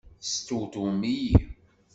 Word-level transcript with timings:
Testewtwem-iyi! 0.21 1.37